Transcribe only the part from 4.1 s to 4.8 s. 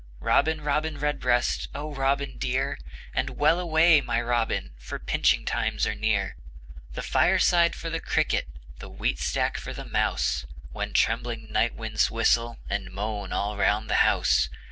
Robin,